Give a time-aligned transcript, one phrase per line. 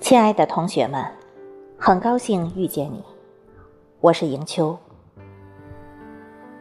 [0.00, 1.04] 亲爱的同学们，
[1.78, 3.04] 很高兴遇见你，
[4.00, 4.76] 我是迎秋。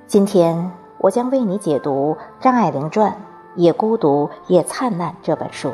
[0.08, 3.12] 今天我将为你解读《张爱玲传》，
[3.56, 5.72] 也孤独也灿烂这本书，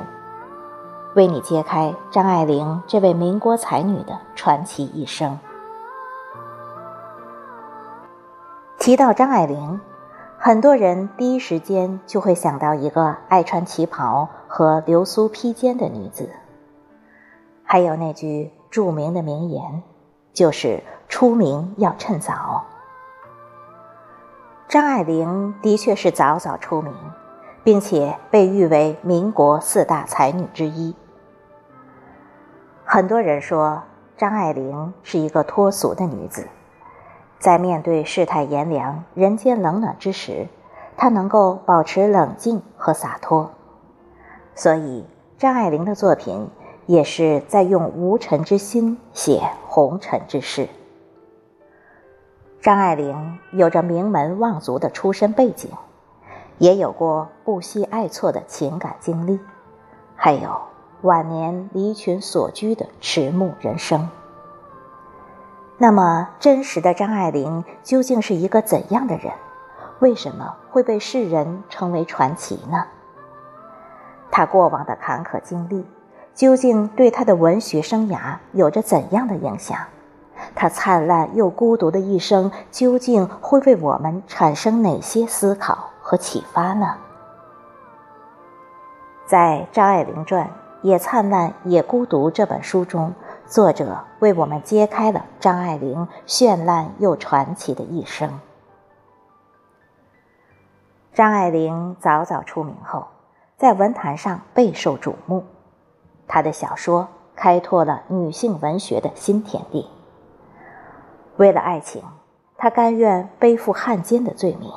[1.16, 5.40] 为你揭开张爱玲这位民国才女的传奇一生。
[8.78, 9.80] 提到张爱玲，
[10.38, 16.30] 很多人第一时间就会想到一个爱穿旗袍和流苏披肩的女子。
[17.62, 19.84] 还有那句著名的名言，
[20.32, 22.64] 就是“出名要趁早”。
[24.70, 26.94] 张爱玲的确是早早出名，
[27.66, 30.96] 并且被誉为民国四大才女之一。
[32.86, 33.84] 很多人说
[34.16, 36.48] 张爱玲是一个脱俗的女子，
[37.40, 40.48] 在面对世态炎凉、人间冷暖之时，
[40.96, 43.52] 她能够保持冷静和洒脱。
[44.56, 45.06] 所以，
[45.38, 46.50] 张爱玲的作品。
[46.88, 50.70] 也是在用无尘之心写红尘之事。
[52.62, 55.72] 张爱玲有着名门望族的出身背景，
[56.60, 59.40] 也有过不惜爱错的情感经历，
[60.16, 60.62] 还有
[61.02, 64.08] 晚年离群所居的迟暮人生。
[65.80, 69.34] 那么，真实的张爱玲究竟是一个怎样的人？
[70.02, 72.86] 为什么会被世人称为传奇呢？
[74.36, 75.86] 他过往的坎坷经历。
[76.34, 79.80] 究竟对他的文学生涯有着怎样的影响？
[80.54, 86.98] 他灿烂又孤独的一生究竟会为我们产生哪些思考和启发呢？
[89.26, 90.48] 在《张爱玲传》
[90.82, 93.14] 也灿烂也孤独这本书中，
[93.46, 98.42] 作者为我们揭开了张爱玲绚烂又传奇的一生。
[101.14, 103.08] 张爱玲早早出名后，
[103.58, 105.46] 在文坛上备受瞩目。
[106.28, 109.88] 他的小说开拓了女性文学的新天地。
[111.38, 112.04] 为了爱情，
[112.58, 114.72] 他甘愿背负汉奸的罪名，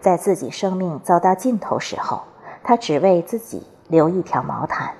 [0.00, 2.22] 在自己生命走到尽头时候，
[2.62, 4.94] 他只为自己留一条毛毯，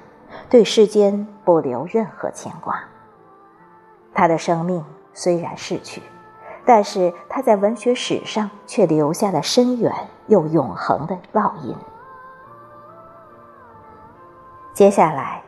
[0.49, 2.85] 对世间不留任何牵挂。
[4.15, 6.03] 他的生命虽然逝去，
[6.65, 9.93] 但是他在文学史上却留下了深远
[10.27, 11.77] 又永恒的烙印。
[14.75, 15.43] 接下来，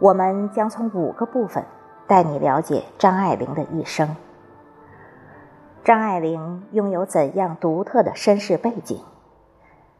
[0.00, 1.64] 我们将从五个部分
[2.08, 4.16] 带你了解张爱玲的一生。
[5.84, 9.00] 张爱玲拥有怎样独特的身世背景？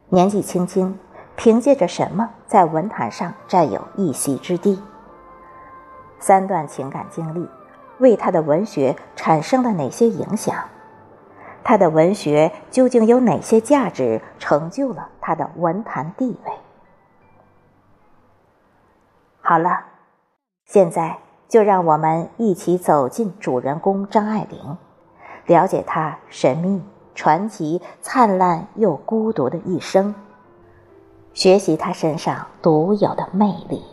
[0.09, 0.99] 年纪轻轻，
[1.37, 4.83] 凭借着什么在文坛上占有一席之地？
[6.19, 7.49] 三段情感经历
[7.99, 10.53] 为她的文学产生了哪些影响？
[11.63, 16.51] 她的文学究竟有哪些价值，成就了她的文坛地位？
[19.47, 19.85] 好了，
[20.65, 24.75] 现在就让我们一起走进主人公张爱玲，
[25.45, 26.81] 了解她神秘、
[27.13, 30.15] 传奇、灿烂又孤独的一生，
[31.31, 33.83] 学习她身上独有的魅力。